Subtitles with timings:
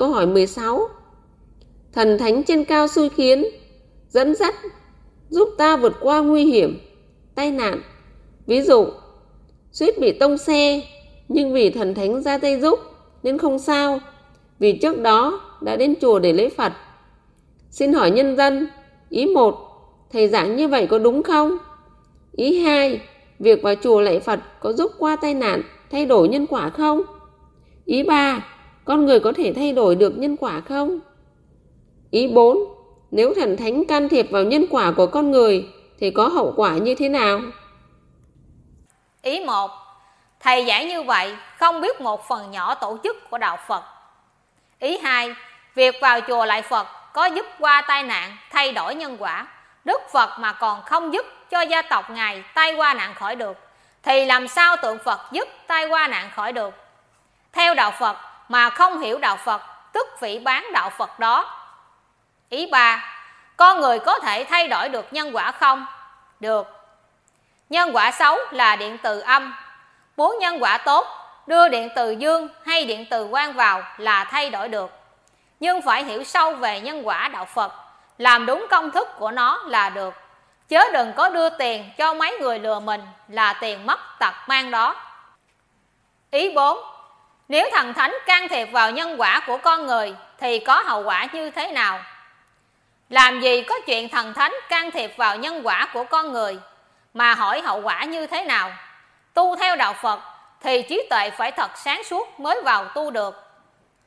[0.00, 0.88] câu hỏi 16.
[1.92, 3.44] Thần thánh trên cao xui khiến,
[4.08, 4.54] dẫn dắt,
[5.28, 6.78] giúp ta vượt qua nguy hiểm,
[7.34, 7.80] tai nạn.
[8.46, 8.86] Ví dụ,
[9.72, 10.82] suýt bị tông xe,
[11.28, 12.78] nhưng vì thần thánh ra tay giúp
[13.22, 14.00] nên không sao,
[14.58, 16.72] vì trước đó đã đến chùa để lễ Phật.
[17.70, 18.68] Xin hỏi nhân dân,
[19.08, 19.56] ý 1,
[20.12, 21.58] thầy giảng như vậy có đúng không?
[22.32, 23.00] Ý 2,
[23.38, 27.02] việc vào chùa lạy Phật có giúp qua tai nạn, thay đổi nhân quả không?
[27.84, 28.46] Ý 3,
[28.84, 30.98] con người có thể thay đổi được nhân quả không?
[32.10, 32.58] Ý 4,
[33.10, 35.68] nếu thần thánh can thiệp vào nhân quả của con người
[36.00, 37.40] thì có hậu quả như thế nào?
[39.22, 39.70] Ý 1.
[40.40, 43.82] Thầy giảng như vậy không biết một phần nhỏ tổ chức của đạo Phật.
[44.78, 45.34] Ý 2.
[45.74, 49.46] Việc vào chùa lại Phật có giúp qua tai nạn, thay đổi nhân quả.
[49.84, 53.56] Đức Phật mà còn không giúp cho gia tộc Ngài tai qua nạn khỏi được,
[54.02, 56.74] thì làm sao tượng Phật giúp tai qua nạn khỏi được?
[57.52, 58.16] Theo đạo Phật
[58.50, 61.56] mà không hiểu đạo Phật, tức vị bán đạo Phật đó.
[62.48, 63.14] Ý ba,
[63.56, 65.86] con người có thể thay đổi được nhân quả không?
[66.40, 66.66] Được.
[67.68, 69.54] Nhân quả xấu là điện từ âm.
[70.16, 71.06] Muốn nhân quả tốt,
[71.46, 74.90] đưa điện từ dương hay điện từ quang vào là thay đổi được.
[75.60, 77.72] Nhưng phải hiểu sâu về nhân quả đạo Phật,
[78.18, 80.14] làm đúng công thức của nó là được.
[80.68, 84.70] Chớ đừng có đưa tiền cho mấy người lừa mình là tiền mất tật mang
[84.70, 84.96] đó.
[86.30, 86.78] Ý 4.
[87.50, 91.26] Nếu thần thánh can thiệp vào nhân quả của con người, thì có hậu quả
[91.32, 92.00] như thế nào?
[93.08, 96.58] Làm gì có chuyện thần thánh can thiệp vào nhân quả của con người,
[97.14, 98.72] mà hỏi hậu quả như thế nào?
[99.34, 100.20] Tu theo đạo Phật,
[100.60, 103.42] thì trí tuệ phải thật sáng suốt mới vào tu được.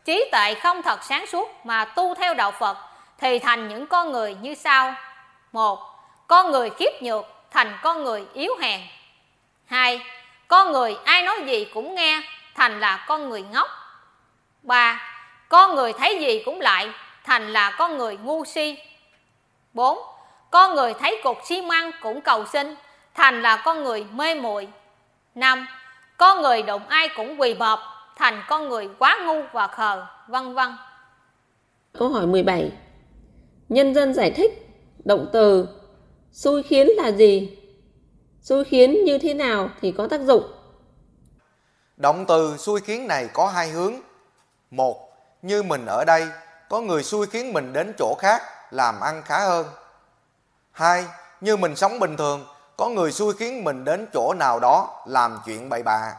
[0.06, 2.78] Trí tuệ không thật sáng suốt mà tu theo đạo Phật,
[3.18, 4.96] thì thành những con người như sau.
[5.52, 5.80] một,
[6.28, 8.82] Con người khiếp nhược thành con người yếu hèn.
[9.66, 10.02] hai,
[10.48, 12.22] Con người ai nói gì cũng nghe
[12.56, 13.68] thành là con người ngốc.
[14.62, 15.02] ba
[15.50, 16.90] Con người thấy gì cũng lại
[17.24, 18.78] thành là con người ngu si.
[19.74, 19.98] 4.
[20.52, 22.76] Con người thấy cục xi măng cũng cầu xin,
[23.14, 24.68] thành là con người mê muội.
[25.36, 25.68] 5.
[26.18, 27.80] Con người đụng ai cũng quỳ bọp,
[28.16, 30.70] thành con người quá ngu và khờ, vân vân.
[31.94, 32.72] Câu hỏi 17.
[33.70, 34.52] Nhân dân giải thích
[35.06, 35.68] động từ
[36.32, 37.58] xui khiến là gì?
[38.42, 40.44] Xui khiến như thế nào thì có tác dụng?
[42.04, 43.94] Động từ xui khiến này có hai hướng.
[44.72, 45.10] Một,
[45.42, 46.28] như mình ở đây,
[46.70, 48.42] có người xui khiến mình đến chỗ khác
[48.72, 49.68] làm ăn khá hơn.
[50.72, 51.06] Hai,
[51.42, 52.48] như mình sống bình thường,
[52.78, 56.14] có người xui khiến mình đến chỗ nào đó làm chuyện bậy bạ.